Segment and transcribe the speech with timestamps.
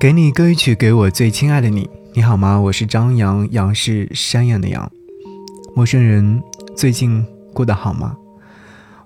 [0.00, 1.86] 给你歌曲，给我最亲爱的你。
[2.14, 2.58] 你好吗？
[2.58, 4.90] 我是张扬，杨是山羊的羊。
[5.76, 6.42] 陌生人，
[6.74, 8.16] 最近过得好吗？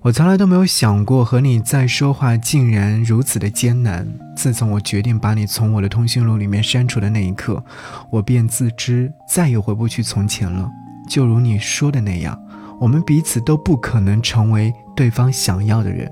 [0.01, 4.07] 我从来都没有想过和你再说话竟然如此的艰难。
[4.37, 7.61] 自从我决定把你从我的通讯录里面删除的那一刻，
[8.09, 10.71] 我便自知再也回不去从前了。
[11.09, 12.41] 就如你说的那样，
[12.79, 16.09] 我们彼此都不可能成为对方想要的人，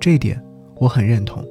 [0.00, 0.42] 这一点
[0.74, 1.44] 我很认同。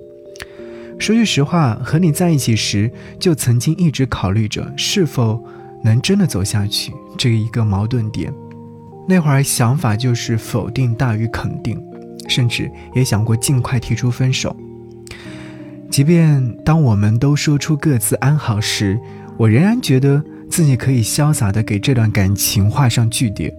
[0.99, 5.41] 说句实话，和你在一起时，就曾经一直考虑着是否
[5.83, 8.33] 能真的走下去这一个矛盾点。
[9.07, 11.81] 那会儿想法就是否定大于肯定，
[12.27, 14.55] 甚至也想过尽快提出分手。
[15.89, 18.99] 即便当我们都说出各自安好时，
[19.37, 23.53] 我仍然觉得自己可以潇洒地给这段感情画上句点。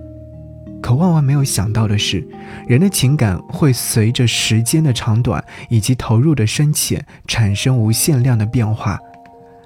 [0.89, 2.27] 可万万没有想到的是，
[2.67, 8.99] 人的情感会随着时间的长短以及投入的深浅产生无限量的变化。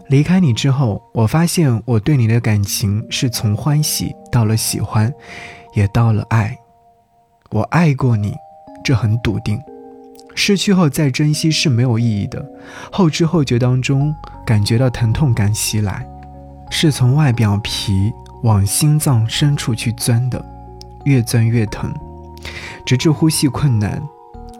[0.09, 5.15] 离开你之后，我发现我对你的感情是从欢喜到了喜欢。
[5.75, 6.59] 也到了爱，
[7.51, 8.35] 我爱过你，
[8.83, 9.61] 这很笃定。
[10.35, 12.45] 失去后再珍惜是没有意义的。
[12.91, 14.13] 后知后觉当中，
[14.45, 16.05] 感觉到疼痛感袭来，
[16.69, 18.13] 是从外表皮
[18.43, 20.45] 往心脏深处去钻的，
[21.05, 21.93] 越钻越疼，
[22.85, 24.03] 直至呼吸困难。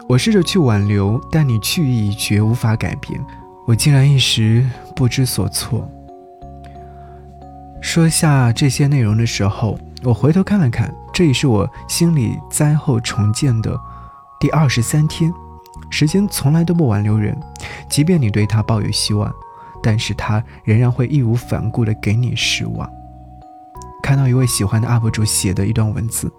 [0.07, 3.19] 我试着去挽留，但你去意已决，无法改变。
[3.65, 5.89] 我竟然一时不知所措。
[7.81, 10.93] 说下这些内容的时候，我回头看了看。
[11.13, 13.79] 这也是我心里灾后重建的
[14.39, 15.31] 第二十三天。
[15.89, 17.39] 时间从来都不挽留人，
[17.87, 19.31] 即便你对他抱有希望，
[19.81, 22.89] 但是他仍然会义无反顾地给你失望。
[24.13, 26.31] 看到一位喜欢的 UP 主写的一段文字，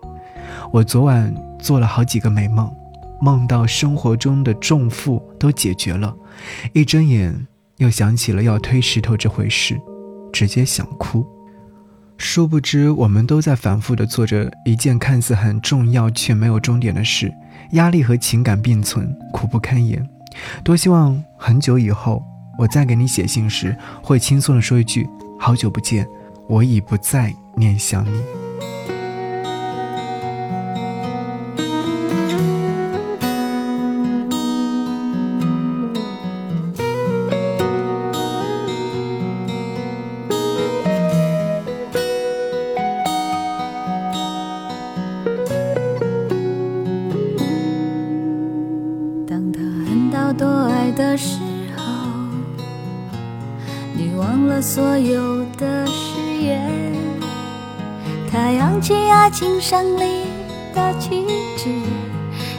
[0.70, 2.72] 我昨晚做了好几个美梦，
[3.20, 6.14] 梦到生活中的重负都解决了，
[6.72, 9.76] 一睁眼又想起了要推石头这回事，
[10.32, 11.26] 直接想哭。
[12.16, 17.34] 殊不知，我们都在反复地做着一件看似很重要却没有终点的事，
[17.72, 20.08] 压力和情感并存，苦不堪言。
[20.62, 22.22] 多希望很久以后，
[22.56, 25.04] 我再给你写信时，会轻松地说一句
[25.40, 26.06] ：“好久不见，
[26.48, 28.22] 我已不再念想你。”
[50.96, 51.40] 的时
[51.76, 51.82] 候，
[53.96, 56.60] 你忘了所有的事言。
[58.30, 60.24] 他扬起爱情胜利
[60.74, 61.24] 的旗
[61.56, 61.68] 帜，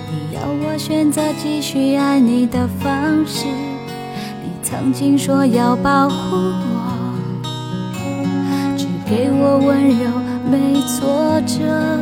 [0.10, 3.46] 你要我选择继续爱你的方式。
[4.44, 7.46] 你曾经说要保护我，
[8.78, 10.10] 只给我温柔
[10.50, 12.00] 没挫折。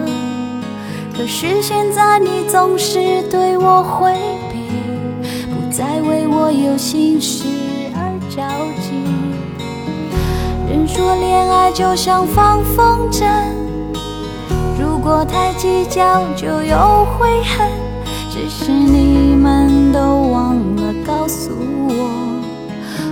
[1.16, 4.14] 可是现在你总是对我回
[4.52, 4.54] 避。
[5.50, 7.46] 不再为我有心事
[7.96, 8.42] 而着
[8.82, 9.23] 急。
[10.74, 13.28] 人说恋爱就像放风筝，
[14.82, 17.70] 如果太计较就有悔恨。
[18.32, 20.00] 只是你们都
[20.32, 21.52] 忘了告诉
[21.88, 21.94] 我，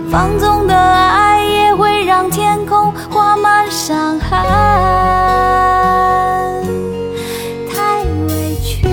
[0.10, 4.40] 放纵的爱也会让天空画满伤痕。
[7.70, 8.88] 太委屈，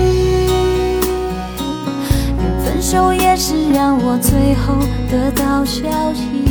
[2.63, 4.75] 分手也是让我最后
[5.09, 6.48] 得到消息，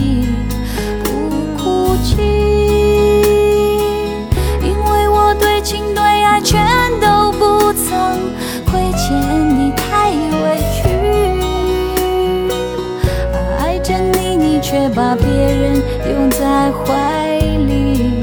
[16.84, 18.20] 怀里，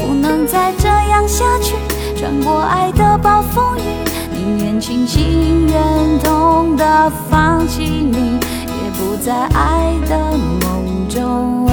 [0.00, 1.74] 不能再这样下去，
[2.16, 3.82] 穿过爱的暴风雨。
[4.32, 10.18] 宁愿清醒忍痛的放弃你，也不在爱的
[10.62, 11.72] 梦中委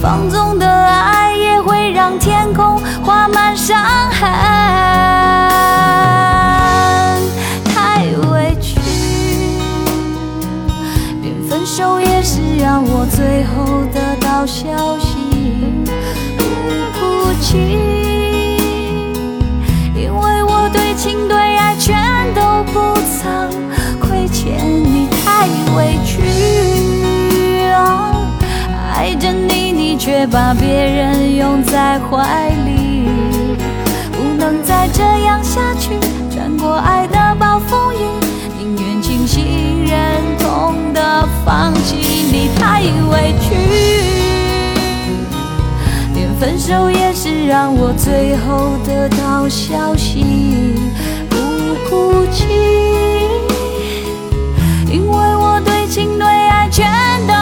[0.00, 3.76] 放纵的爱也会让天空画满伤
[4.10, 4.28] 痕。
[7.64, 8.78] 太委屈，
[11.22, 15.16] 连分手也是让我最后得到消息，
[16.36, 16.44] 不
[16.98, 17.56] 哭泣。
[19.94, 21.96] 因为我对情对爱全
[22.34, 23.50] 都不曾
[23.98, 26.20] 亏欠你，太委屈。
[28.98, 29.55] 爱着你，
[29.98, 33.08] 却把别人拥在怀里，
[34.12, 35.98] 不能再这样下去。
[36.30, 37.98] 穿过爱的暴风雨，
[38.58, 43.54] 宁愿清醒忍痛的放弃你，太委屈。
[46.14, 50.74] 连分手也是让我最后得到消息。
[51.30, 51.36] 不
[51.88, 52.44] 哭泣，
[54.90, 56.86] 因为我对情对爱全
[57.26, 57.34] 都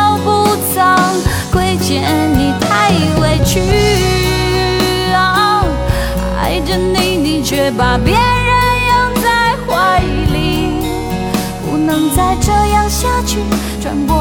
[7.64, 8.20] 别把别人
[8.90, 9.98] 拥在怀
[10.34, 10.84] 里，
[11.64, 13.38] 不能再这样下去。
[13.80, 14.18] 穿过